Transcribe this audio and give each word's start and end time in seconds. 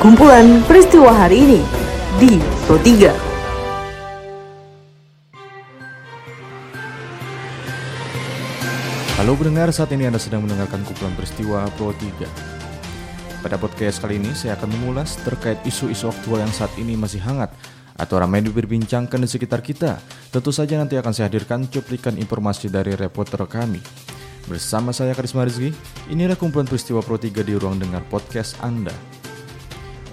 kumpulan 0.00 0.64
peristiwa 0.64 1.12
hari 1.12 1.44
ini 1.44 1.60
di 2.16 2.40
Pro 2.64 2.80
3. 2.80 3.12
Halo 9.20 9.36
pendengar, 9.36 9.68
saat 9.76 9.92
ini 9.92 10.08
Anda 10.08 10.16
sedang 10.16 10.48
mendengarkan 10.48 10.88
kumpulan 10.88 11.12
peristiwa 11.12 11.68
Pro 11.76 11.92
3. 11.92 12.16
Pada 13.44 13.60
podcast 13.60 14.00
kali 14.00 14.16
ini 14.16 14.32
saya 14.32 14.56
akan 14.56 14.72
mengulas 14.72 15.20
terkait 15.20 15.60
isu-isu 15.68 16.08
aktual 16.08 16.40
yang 16.40 16.52
saat 16.56 16.72
ini 16.80 16.96
masih 16.96 17.20
hangat 17.20 17.52
atau 17.92 18.16
ramai 18.16 18.40
diperbincangkan 18.40 19.20
di 19.20 19.28
sekitar 19.28 19.60
kita. 19.60 20.00
Tentu 20.32 20.48
saja 20.48 20.80
nanti 20.80 20.96
akan 20.96 21.12
saya 21.12 21.28
hadirkan 21.28 21.68
cuplikan 21.68 22.16
informasi 22.16 22.72
dari 22.72 22.96
reporter 22.96 23.44
kami. 23.44 23.84
Bersama 24.48 24.96
saya 24.96 25.12
Karisma 25.12 25.44
Rizky, 25.44 25.76
inilah 26.08 26.40
kumpulan 26.40 26.64
peristiwa 26.64 27.04
Pro 27.04 27.20
3 27.20 27.44
di 27.44 27.52
ruang 27.52 27.76
dengar 27.76 28.00
podcast 28.08 28.56
Anda. 28.64 29.19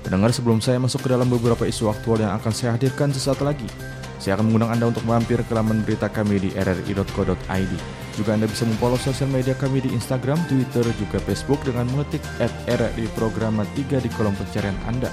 Pendengar 0.07 0.31
sebelum 0.31 0.63
saya 0.63 0.79
masuk 0.79 1.03
ke 1.03 1.11
dalam 1.11 1.27
beberapa 1.27 1.67
isu 1.67 1.91
aktual 1.91 2.23
yang 2.23 2.31
akan 2.39 2.55
saya 2.55 2.79
hadirkan 2.79 3.11
sesaat 3.11 3.43
lagi, 3.43 3.67
saya 4.23 4.39
akan 4.39 4.47
mengundang 4.47 4.71
Anda 4.71 4.87
untuk 4.87 5.03
mampir 5.03 5.43
ke 5.43 5.51
laman 5.51 5.83
berita 5.83 6.07
kami 6.07 6.39
di 6.39 6.55
rri.co.id. 6.55 7.73
Juga 8.15 8.31
Anda 8.31 8.47
bisa 8.47 8.63
memfollow 8.63 8.95
sosial 8.95 9.27
media 9.27 9.51
kami 9.59 9.83
di 9.83 9.91
Instagram, 9.91 10.39
Twitter, 10.47 10.87
juga 10.95 11.19
Facebook 11.27 11.59
dengan 11.67 11.91
mengetik 11.91 12.23
at 12.39 12.47
RRI 12.71 13.03
Programa 13.19 13.67
3 13.75 13.99
di 13.99 14.07
kolom 14.15 14.31
pencarian 14.39 14.79
Anda. 14.87 15.11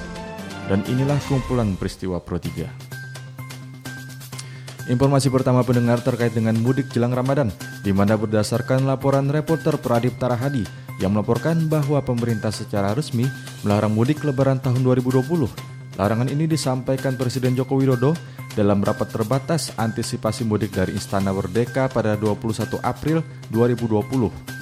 Dan 0.70 0.86
inilah 0.86 1.18
kumpulan 1.26 1.74
peristiwa 1.74 2.22
Pro 2.22 2.38
3. 2.38 4.94
Informasi 4.94 5.26
pertama 5.26 5.66
pendengar 5.66 6.06
terkait 6.06 6.38
dengan 6.38 6.54
mudik 6.54 6.86
jelang 6.94 7.10
Ramadan, 7.10 7.50
di 7.82 7.90
mana 7.90 8.14
berdasarkan 8.14 8.86
laporan 8.86 9.26
reporter 9.26 9.74
Pradip 9.74 10.14
Tarahadi, 10.22 10.83
yang 11.02 11.14
melaporkan 11.14 11.66
bahwa 11.66 11.98
pemerintah 12.04 12.54
secara 12.54 12.94
resmi 12.94 13.26
melarang 13.66 13.90
mudik 13.90 14.22
lebaran 14.22 14.62
tahun 14.62 14.82
2020. 14.82 15.74
Larangan 15.94 16.26
ini 16.26 16.50
disampaikan 16.50 17.14
Presiden 17.14 17.54
Joko 17.54 17.78
Widodo 17.78 18.14
dalam 18.54 18.82
rapat 18.82 19.10
terbatas 19.14 19.74
antisipasi 19.74 20.46
mudik 20.46 20.74
dari 20.74 20.94
Istana 20.94 21.34
Merdeka 21.34 21.90
pada 21.90 22.18
21 22.18 22.78
April 22.82 23.22
2020. 23.50 24.54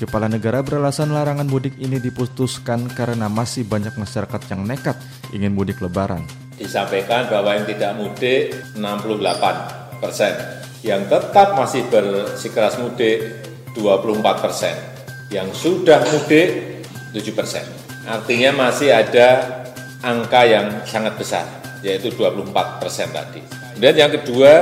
Kepala 0.00 0.32
negara 0.32 0.64
beralasan 0.64 1.12
larangan 1.12 1.44
mudik 1.44 1.76
ini 1.76 2.00
diputuskan 2.00 2.88
karena 2.96 3.28
masih 3.28 3.68
banyak 3.68 3.92
masyarakat 4.00 4.40
yang 4.48 4.64
nekat 4.64 4.96
ingin 5.36 5.52
mudik 5.52 5.76
lebaran. 5.84 6.24
Disampaikan 6.56 7.28
bahwa 7.28 7.56
yang 7.56 7.68
tidak 7.68 7.92
mudik 8.00 8.56
68 8.80 10.00
persen, 10.00 10.32
yang 10.80 11.04
tetap 11.04 11.52
masih 11.52 11.84
bersikeras 11.92 12.80
mudik 12.80 13.44
24 13.76 14.44
persen 14.44 14.99
yang 15.30 15.48
sudah 15.54 16.02
mudik 16.10 16.82
7 17.14 17.38
persen. 17.38 17.62
Artinya 18.06 18.66
masih 18.66 18.90
ada 18.90 19.62
angka 20.02 20.42
yang 20.42 20.82
sangat 20.82 21.14
besar, 21.14 21.46
yaitu 21.86 22.10
24 22.10 22.82
persen 22.82 23.06
tadi. 23.14 23.38
Kemudian 23.78 23.96
yang 23.96 24.12
kedua, 24.12 24.54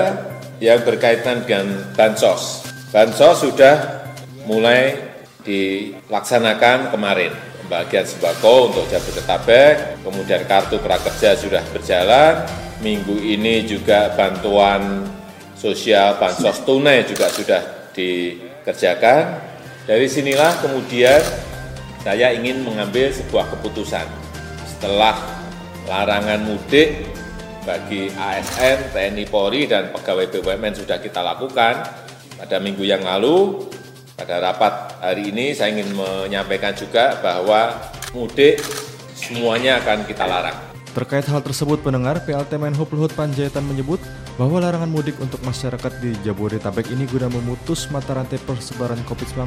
yang 0.61 0.85
berkaitan 0.85 1.43
dengan 1.49 1.67
Bansos. 1.97 2.69
Bansos 2.93 3.49
sudah 3.49 4.05
mulai 4.45 4.97
dilaksanakan 5.43 6.93
kemarin. 6.93 7.33
Pembagian 7.65 8.05
sembako 8.05 8.73
untuk 8.73 8.85
Jabodetabek, 8.89 10.01
kemudian 10.05 10.43
kartu 10.49 10.81
prakerja 10.81 11.37
sudah 11.37 11.65
berjalan. 11.73 12.45
Minggu 12.79 13.19
ini 13.19 13.67
juga 13.67 14.15
bantuan 14.15 15.03
sosial 15.59 16.15
Bansos 16.17 16.63
tunai 16.63 17.03
juga 17.03 17.27
sudah 17.27 17.91
dikerjakan 17.91 19.49
dari 19.89 20.05
sinilah 20.05 20.61
kemudian 20.61 21.25
saya 22.05 22.37
ingin 22.37 22.61
mengambil 22.61 23.09
sebuah 23.09 23.49
keputusan. 23.57 24.05
Setelah 24.69 25.17
larangan 25.89 26.45
mudik 26.45 27.09
bagi 27.65 28.13
ASN, 28.13 28.93
TNI 28.93 29.25
Polri, 29.33 29.65
dan 29.65 29.89
pegawai 29.89 30.29
BUMN 30.29 30.77
sudah 30.77 31.01
kita 31.01 31.25
lakukan 31.25 31.89
pada 32.37 32.57
minggu 32.61 32.85
yang 32.85 33.01
lalu, 33.01 33.65
pada 34.13 34.45
rapat 34.45 35.01
hari 35.01 35.33
ini 35.33 35.57
saya 35.57 35.73
ingin 35.73 35.97
menyampaikan 35.97 36.77
juga 36.77 37.17
bahwa 37.25 37.73
mudik 38.13 38.61
semuanya 39.17 39.81
akan 39.81 40.05
kita 40.05 40.29
larang. 40.29 40.68
Terkait 40.99 41.23
hal 41.31 41.39
tersebut, 41.47 41.79
pendengar 41.79 42.19
PLT 42.27 42.59
Menhub 42.59 42.91
Luhut 42.91 43.15
Panjaitan 43.15 43.63
menyebut 43.63 44.03
bahwa 44.35 44.59
larangan 44.59 44.91
mudik 44.91 45.15
untuk 45.23 45.39
masyarakat 45.47 45.95
di 46.03 46.11
Jabodetabek 46.27 46.91
ini 46.91 47.07
guna 47.07 47.31
memutus 47.31 47.87
mata 47.95 48.19
rantai 48.19 48.43
persebaran 48.43 48.99
COVID-19 49.07 49.47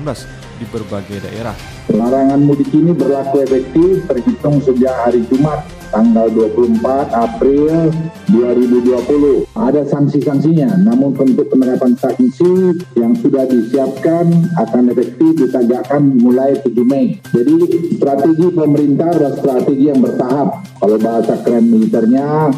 di 0.63 0.65
berbagai 0.71 1.27
daerah. 1.27 1.51
Larangan 1.91 2.39
mudik 2.39 2.71
ini 2.71 2.95
berlaku 2.95 3.43
efektif 3.43 3.99
terhitung 4.07 4.63
sejak 4.63 4.95
hari 4.95 5.27
Jumat 5.27 5.67
tanggal 5.91 6.31
24 6.31 6.81
April 7.11 7.91
2020. 8.31 9.51
Ada 9.53 9.83
sanksi-sanksinya, 9.91 10.79
namun 10.87 11.11
bentuk 11.13 11.51
penerapan 11.51 11.93
sanksi 11.99 12.79
yang 12.95 13.13
sudah 13.19 13.43
disiapkan 13.45 14.31
akan 14.55 14.83
efektif 14.95 15.35
ditegakkan 15.35 16.15
mulai 16.17 16.55
7 16.57 16.71
Mei. 16.87 17.19
Jadi 17.35 17.55
strategi 17.99 18.47
pemerintah 18.49 19.11
adalah 19.11 19.33
strategi 19.35 19.91
yang 19.91 19.99
bertahap. 19.99 20.63
Kalau 20.79 20.97
bahasa 20.97 21.37
keren 21.43 21.67
militernya 21.69 22.49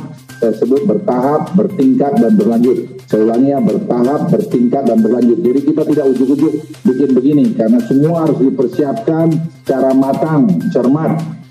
saya 0.44 0.59
sebut 0.59 0.83
bertahap, 0.83 1.55
bertingkat, 1.55 2.19
dan 2.19 2.35
berlanjut. 2.35 3.00
Saya 3.07 3.39
ya, 3.39 3.63
bertahap, 3.63 4.27
bertingkat, 4.27 4.83
dan 4.83 5.00
berlanjut. 5.00 5.39
Jadi 5.39 5.59
kita 5.71 5.88
tidak 5.88 6.05
ujuk-ujuk 6.11 6.53
bikin 6.83 7.09
begini, 7.15 7.45
karena 7.55 7.79
semua 7.88 8.27
harus 8.27 8.44
dipersiapkan 8.44 9.31
secara 9.63 9.95
matang, 9.95 10.51
cermat, 10.67 11.42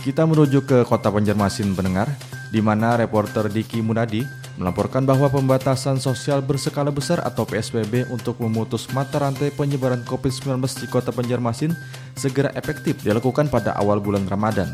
kita 0.00 0.24
menuju 0.24 0.64
ke 0.64 0.82
kota 0.88 1.12
Banjarmasin 1.12 1.76
pendengar, 1.76 2.08
di 2.48 2.64
mana 2.64 2.96
reporter 2.96 3.52
Diki 3.52 3.84
Munadi 3.84 4.24
melaporkan 4.56 5.04
bahwa 5.04 5.28
pembatasan 5.28 6.00
sosial 6.00 6.40
berskala 6.40 6.88
besar 6.88 7.20
atau 7.20 7.44
PSBB 7.44 8.08
untuk 8.08 8.40
memutus 8.40 8.88
mata 8.96 9.20
rantai 9.20 9.52
penyebaran 9.52 10.00
COVID-19 10.08 10.60
di 10.80 10.86
kota 10.88 11.12
Banjarmasin 11.12 11.76
segera 12.16 12.48
efektif 12.56 13.00
dilakukan 13.04 13.52
pada 13.52 13.76
awal 13.76 14.00
bulan 14.00 14.24
Ramadan. 14.24 14.72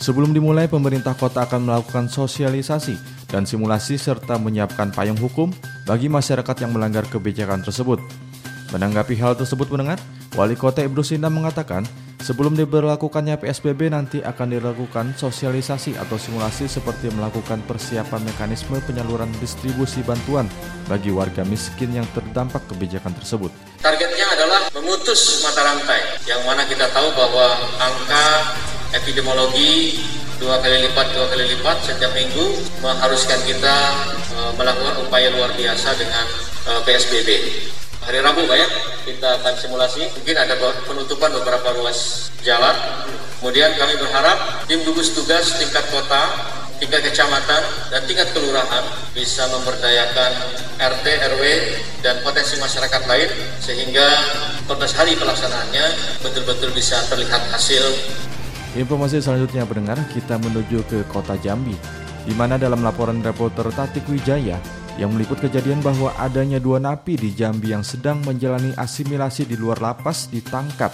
Sebelum 0.00 0.32
dimulai, 0.32 0.68
pemerintah 0.68 1.16
kota 1.16 1.44
akan 1.44 1.68
melakukan 1.68 2.08
sosialisasi 2.08 2.96
dan 3.28 3.48
simulasi 3.48 3.96
serta 3.96 4.36
menyiapkan 4.36 4.92
payung 4.92 5.16
hukum 5.16 5.52
bagi 5.88 6.08
masyarakat 6.08 6.56
yang 6.64 6.72
melanggar 6.76 7.04
kebijakan 7.08 7.64
tersebut. 7.64 8.00
Menanggapi 8.72 9.16
hal 9.16 9.36
tersebut 9.36 9.68
mendengar, 9.72 9.96
Wali 10.36 10.58
Kota 10.58 10.84
Ibnu 10.84 11.00
Sina 11.00 11.32
mengatakan 11.32 11.88
Sebelum 12.16 12.56
diberlakukannya 12.56 13.36
PSBB 13.36 13.92
nanti 13.92 14.18
akan 14.24 14.56
dilakukan 14.56 15.14
sosialisasi 15.14 16.00
atau 16.00 16.16
simulasi 16.16 16.64
seperti 16.64 17.12
melakukan 17.12 17.60
persiapan 17.68 18.24
mekanisme 18.24 18.80
penyaluran 18.82 19.28
distribusi 19.36 20.00
bantuan 20.00 20.48
bagi 20.88 21.12
warga 21.12 21.44
miskin 21.44 21.92
yang 21.92 22.08
terdampak 22.16 22.64
kebijakan 22.72 23.12
tersebut. 23.20 23.52
Targetnya 23.84 24.26
adalah 24.32 24.60
memutus 24.72 25.44
mata 25.44 25.60
rantai, 25.60 26.00
yang 26.24 26.40
mana 26.48 26.64
kita 26.64 26.88
tahu 26.90 27.12
bahwa 27.12 27.52
angka 27.78 28.26
epidemiologi 28.96 30.00
dua 30.36 30.60
kali 30.60 30.84
lipat 30.84 31.06
dua 31.16 31.26
kali 31.32 31.44
lipat 31.48 31.76
setiap 31.84 32.12
minggu 32.12 32.60
mengharuskan 32.84 33.40
kita 33.48 33.76
uh, 34.36 34.52
melakukan 34.56 35.00
upaya 35.04 35.32
luar 35.32 35.48
biasa 35.56 35.96
dengan 35.96 36.24
uh, 36.68 36.76
e, 36.76 36.84
PSBB 36.84 37.28
hari 38.04 38.20
Rabu 38.20 38.44
Pak 38.44 38.56
ya 38.60 38.68
kita 39.06 39.38
akan 39.38 39.54
simulasi 39.54 40.02
mungkin 40.18 40.34
ada 40.34 40.58
penutupan 40.82 41.30
beberapa 41.30 41.78
ruas 41.78 42.28
jalan 42.42 42.74
kemudian 43.38 43.70
kami 43.78 43.94
berharap 44.02 44.66
tim 44.66 44.82
gugus 44.82 45.14
tugas 45.14 45.54
tingkat 45.62 45.86
kota 45.94 46.26
tingkat 46.82 47.06
kecamatan 47.08 47.62
dan 47.88 48.02
tingkat 48.04 48.28
kelurahan 48.36 48.84
bisa 49.16 49.48
memberdayakan 49.48 50.32
RT, 50.76 51.06
RW, 51.32 51.42
dan 52.04 52.20
potensi 52.20 52.60
masyarakat 52.60 53.02
lain 53.08 53.30
sehingga 53.64 54.04
14 54.68 54.98
hari 54.98 55.12
pelaksanaannya 55.16 55.84
betul-betul 56.20 56.68
bisa 56.76 57.00
terlihat 57.08 57.48
hasil. 57.48 57.80
Informasi 58.76 59.24
selanjutnya 59.24 59.64
pendengar 59.64 59.96
kita 60.12 60.36
menuju 60.36 60.84
ke 60.84 60.98
kota 61.08 61.40
Jambi 61.40 61.72
di 62.28 62.34
mana 62.36 62.60
dalam 62.60 62.84
laporan 62.84 63.24
reporter 63.24 63.72
Tatik 63.72 64.04
Wijaya 64.12 64.60
yang 64.96 65.12
meliput 65.12 65.36
kejadian 65.40 65.84
bahwa 65.84 66.12
adanya 66.16 66.56
dua 66.56 66.80
napi 66.80 67.20
di 67.20 67.32
Jambi 67.36 67.76
yang 67.76 67.84
sedang 67.84 68.24
menjalani 68.24 68.72
asimilasi 68.80 69.44
di 69.44 69.56
luar 69.56 69.80
lapas 69.84 70.32
ditangkap 70.32 70.92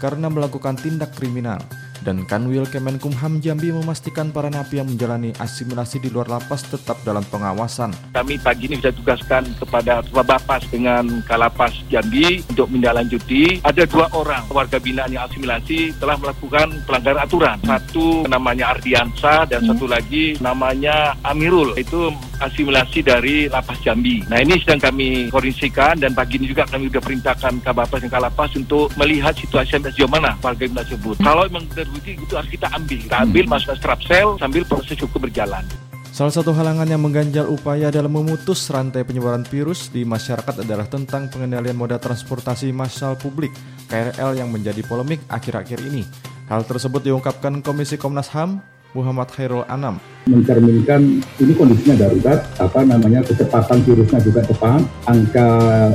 karena 0.00 0.28
melakukan 0.28 0.76
tindak 0.76 1.16
kriminal 1.16 1.60
dan 2.00 2.24
Kanwil 2.24 2.64
Kemenkumham 2.64 3.44
Jambi 3.44 3.72
memastikan 3.72 4.32
para 4.32 4.48
napi 4.48 4.80
yang 4.80 4.88
menjalani 4.88 5.36
asimilasi 5.36 6.00
di 6.00 6.08
luar 6.08 6.32
lapas 6.32 6.64
tetap 6.64 6.96
dalam 7.04 7.24
pengawasan. 7.28 7.92
Kami 8.16 8.40
pagi 8.40 8.72
ini 8.72 8.80
bisa 8.80 8.92
tugaskan 8.92 9.44
kepada 9.60 10.00
Bapas 10.10 10.64
dengan 10.68 11.24
Kalapas 11.24 11.72
Jambi 11.88 12.44
untuk 12.48 12.72
menindaklanjuti. 12.72 13.64
Ada 13.64 13.84
dua 13.88 14.08
orang 14.16 14.44
warga 14.52 14.76
binaan 14.80 15.12
yang 15.12 15.28
asimilasi 15.28 15.96
telah 15.96 16.16
melakukan 16.20 16.84
pelanggaran 16.84 17.24
aturan. 17.24 17.56
Satu 17.64 18.24
namanya 18.28 18.76
Ardiansa 18.76 19.48
dan 19.48 19.64
hmm. 19.64 19.68
satu 19.74 19.84
lagi 19.88 20.36
namanya 20.40 21.16
Amirul. 21.24 21.76
Itu 21.76 22.12
asimilasi 22.40 23.04
dari 23.04 23.46
lapas 23.46 23.78
Jambi. 23.84 24.24
Nah 24.26 24.40
ini 24.40 24.56
sedang 24.58 24.80
kami 24.80 25.28
koordinasikan 25.28 26.00
dan 26.00 26.16
pagi 26.16 26.40
ini 26.40 26.50
juga 26.50 26.64
kami 26.66 26.88
sudah 26.88 27.02
perintahkan 27.04 27.52
Kabapas 27.60 28.00
dan 28.00 28.10
Kalapas 28.10 28.50
untuk 28.56 28.88
melihat 28.96 29.36
situasi 29.36 29.76
sejauh 29.78 30.08
mana 30.08 30.34
warga 30.40 30.64
binaan 30.64 30.82
tersebut. 30.82 31.20
Kalau 31.20 31.44
memang 31.46 31.64
bukti 31.68 32.16
itu 32.16 32.34
harus 32.34 32.50
kita 32.50 32.66
ambil. 32.72 32.98
Kita 33.00 33.16
ambil 33.22 33.44
masuk 33.46 33.68
ke 33.70 33.76
strap 33.78 34.00
sel 34.08 34.28
sambil 34.40 34.62
proses 34.64 34.96
hukum 34.96 35.20
berjalan. 35.22 35.64
Salah 36.10 36.34
satu 36.34 36.50
halangan 36.50 36.90
yang 36.90 36.98
mengganjal 37.06 37.46
upaya 37.46 37.86
dalam 37.88 38.10
memutus 38.10 38.66
rantai 38.66 39.06
penyebaran 39.06 39.46
virus 39.46 39.94
di 39.94 40.02
masyarakat 40.02 40.66
adalah 40.66 40.90
tentang 40.90 41.30
pengendalian 41.30 41.78
moda 41.78 42.02
transportasi 42.02 42.74
massal 42.74 43.14
publik 43.14 43.54
KRL 43.86 44.34
yang 44.34 44.50
menjadi 44.50 44.82
polemik 44.82 45.22
akhir-akhir 45.30 45.78
ini. 45.86 46.02
Hal 46.50 46.66
tersebut 46.66 47.06
diungkapkan 47.06 47.62
Komisi 47.62 47.94
Komnas 47.94 48.26
HAM 48.34 48.58
Muhammad 48.90 49.30
Khairul 49.30 49.62
Anam 49.70 50.02
mencerminkan 50.28 51.22
ini 51.40 51.52
kondisinya 51.56 51.96
darurat, 52.06 52.44
apa 52.60 52.80
namanya 52.84 53.24
kecepatan 53.24 53.80
virusnya 53.86 54.20
juga 54.20 54.40
cepat, 54.44 54.82
angka 55.08 55.48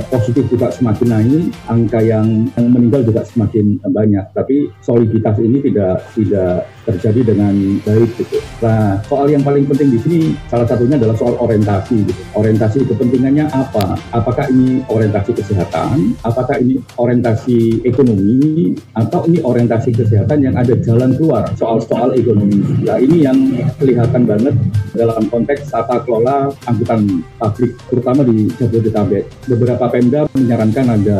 positif 0.09 0.49
juga 0.49 0.73
semakin 0.73 1.07
naik, 1.09 1.43
angka 1.69 1.99
yang, 2.01 2.49
meninggal 2.57 3.05
juga 3.05 3.21
semakin 3.27 3.77
banyak. 3.85 4.25
Tapi 4.33 4.69
soliditas 4.81 5.37
ini 5.37 5.61
tidak 5.61 6.01
tidak 6.17 6.65
terjadi 6.85 7.33
dengan 7.33 7.53
baik 7.81 8.09
gitu. 8.21 8.37
Nah, 8.61 9.01
soal 9.09 9.33
yang 9.33 9.41
paling 9.41 9.65
penting 9.65 9.89
di 9.97 9.99
sini 9.99 10.19
salah 10.47 10.69
satunya 10.69 11.01
adalah 11.01 11.17
soal 11.17 11.33
orientasi 11.41 12.05
gitu. 12.05 12.21
Orientasi 12.37 12.85
kepentingannya 12.85 13.49
apa? 13.49 13.97
Apakah 14.13 14.45
ini 14.53 14.85
orientasi 14.85 15.33
kesehatan? 15.33 16.13
Apakah 16.21 16.61
ini 16.61 16.77
orientasi 17.01 17.81
ekonomi? 17.83 18.77
Atau 18.93 19.25
ini 19.27 19.41
orientasi 19.41 19.97
kesehatan 19.97 20.45
yang 20.45 20.55
ada 20.55 20.77
jalan 20.77 21.17
keluar 21.17 21.49
soal-soal 21.57 22.13
ekonomi? 22.13 22.61
Nah, 22.85 23.01
ini 23.01 23.25
yang 23.25 23.37
kelihatan 23.81 24.24
banget 24.25 24.55
dalam 24.97 25.23
konteks 25.29 25.69
tata 25.69 26.01
kelola 26.01 26.49
angkutan 26.65 27.23
publik, 27.37 27.77
terutama 27.87 28.21
di 28.25 28.49
Jabodetabek. 28.57 29.23
Beberapa 29.45 29.85
Pemda 29.87 30.25
menyarankan 30.33 30.85
ada 30.99 31.19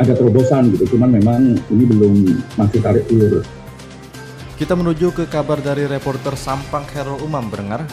ada 0.00 0.12
terobosan 0.16 0.72
gitu, 0.72 0.96
cuman 0.96 1.20
memang 1.20 1.60
ini 1.68 1.84
belum 1.84 2.14
masih 2.56 2.80
tarik 2.80 3.04
ulur. 3.12 3.44
Kita 4.56 4.76
menuju 4.76 5.12
ke 5.16 5.24
kabar 5.28 5.60
dari 5.60 5.88
reporter 5.88 6.36
Sampang 6.36 6.84
Herul 6.92 7.20
Umam 7.24 7.48
Berengar, 7.48 7.84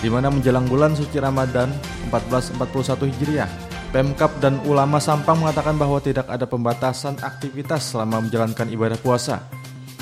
di 0.00 0.08
mana 0.08 0.32
menjelang 0.32 0.64
bulan 0.68 0.96
suci 0.96 1.20
Ramadan 1.20 1.72
1441 2.08 3.08
Hijriah, 3.08 3.50
Pemkap 3.90 4.38
dan 4.38 4.62
ulama 4.70 5.02
Sampang 5.02 5.42
mengatakan 5.42 5.74
bahwa 5.74 5.98
tidak 5.98 6.30
ada 6.30 6.46
pembatasan 6.46 7.18
aktivitas 7.20 7.90
selama 7.90 8.22
menjalankan 8.22 8.70
ibadah 8.70 8.94
puasa. 9.02 9.59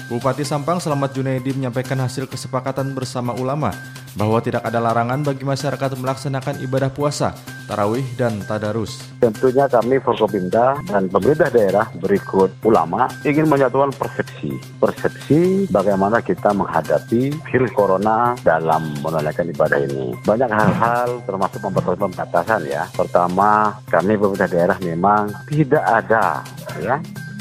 Bupati 0.08 0.40
Sampang 0.40 0.80
Selamat 0.80 1.12
Junaidi 1.12 1.52
menyampaikan 1.52 2.00
hasil 2.00 2.24
kesepakatan 2.32 2.96
bersama 2.96 3.36
ulama 3.36 3.76
bahwa 4.16 4.40
tidak 4.40 4.64
ada 4.64 4.80
larangan 4.80 5.20
bagi 5.20 5.44
masyarakat 5.44 6.00
melaksanakan 6.00 6.64
ibadah 6.64 6.88
puasa, 6.88 7.36
tarawih, 7.68 8.08
dan 8.16 8.40
tadarus. 8.48 9.04
Tentunya 9.20 9.68
kami 9.68 10.00
Forkopimda 10.00 10.80
dan 10.88 11.12
pemerintah 11.12 11.52
daerah 11.52 11.92
berikut 12.00 12.48
ulama 12.64 13.12
ingin 13.20 13.52
menyatukan 13.52 13.92
persepsi. 14.00 14.56
Persepsi 14.80 15.68
bagaimana 15.68 16.24
kita 16.24 16.56
menghadapi 16.56 17.36
virus 17.52 17.72
corona 17.76 18.32
dalam 18.40 18.96
menunaikan 19.04 19.44
ibadah 19.52 19.76
ini. 19.76 20.16
Banyak 20.24 20.48
hal-hal 20.48 21.20
termasuk 21.28 21.60
pembatasan-pembatasan 21.60 22.64
ya. 22.64 22.88
Pertama, 22.96 23.76
kami 23.92 24.16
pemerintah 24.16 24.48
daerah 24.48 24.78
memang 24.80 25.28
tidak 25.52 25.84
ada 25.84 26.40
ya 26.80 26.96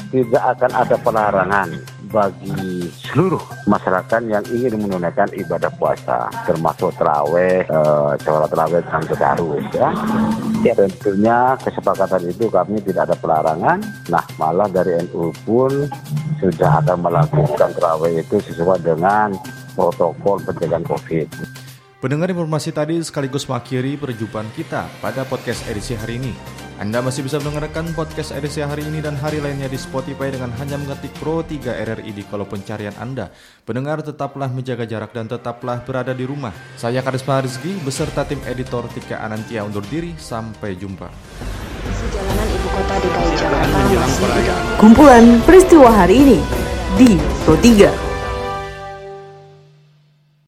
tidak 0.08 0.44
akan 0.56 0.72
ada 0.72 0.96
pelarangan 1.00 1.68
bagi 2.08 2.88
seluruh 3.04 3.40
masyarakat 3.68 4.24
yang 4.24 4.44
ingin 4.48 4.80
menunaikan 4.80 5.28
ibadah 5.36 5.68
puasa, 5.76 6.32
termasuk 6.48 6.96
terawih, 6.96 7.68
uh, 7.68 8.16
sholat 8.24 8.48
terawih 8.48 8.80
dan 8.88 9.02
tadarus 9.04 9.66
ya. 9.76 9.90
ya. 10.64 10.72
Tentunya 10.72 11.38
kesepakatan 11.60 12.32
itu 12.32 12.48
kami 12.48 12.80
tidak 12.80 13.12
ada 13.12 13.16
pelarangan. 13.20 13.78
Nah, 14.08 14.24
malah 14.40 14.68
dari 14.72 14.96
NU 15.08 15.30
pun 15.44 15.70
sudah 16.40 16.80
akan 16.80 17.04
melakukan 17.04 17.70
terawih 17.76 18.24
itu 18.24 18.40
sesuai 18.40 18.80
dengan 18.80 19.36
protokol 19.76 20.40
pencegahan 20.42 20.84
COVID. 20.88 21.28
Pendengar 21.98 22.30
informasi 22.30 22.70
tadi 22.70 23.02
sekaligus 23.02 23.44
mengakhiri 23.50 23.98
perjumpaan 23.98 24.46
kita 24.54 24.86
pada 25.02 25.26
podcast 25.26 25.66
edisi 25.66 25.98
hari 25.98 26.22
ini. 26.22 26.67
Anda 26.78 27.02
masih 27.02 27.26
bisa 27.26 27.42
mendengarkan 27.42 27.90
podcast 27.90 28.30
edisi 28.30 28.62
hari 28.62 28.86
ini 28.86 29.02
dan 29.02 29.18
hari 29.18 29.42
lainnya 29.42 29.66
di 29.66 29.74
Spotify 29.74 30.30
dengan 30.30 30.54
hanya 30.62 30.78
mengetik 30.78 31.10
Pro 31.18 31.42
3 31.42 31.74
RRI 31.74 32.14
di 32.14 32.22
kolom 32.22 32.46
pencarian 32.46 32.94
Anda. 33.02 33.34
Pendengar 33.66 33.98
tetaplah 34.06 34.46
menjaga 34.46 34.86
jarak 34.86 35.10
dan 35.10 35.26
tetaplah 35.26 35.82
berada 35.82 36.14
di 36.14 36.22
rumah. 36.22 36.54
Saya 36.78 37.02
Karisma 37.02 37.42
Rizky 37.42 37.74
beserta 37.82 38.22
tim 38.22 38.38
editor 38.46 38.86
Tika 38.94 39.18
Anantia 39.18 39.66
undur 39.66 39.82
diri. 39.90 40.14
Sampai 40.22 40.78
jumpa. 40.78 41.10
Jalanan 42.14 42.46
ibu 42.46 42.68
kota 42.70 42.94
DKI 43.02 43.32
Jakarta 43.34 44.78
Kumpulan 44.78 45.42
peristiwa 45.42 45.90
hari 45.90 46.14
ini 46.22 46.38
di 46.94 47.18
Pro 47.42 47.58
3. 47.58 48.07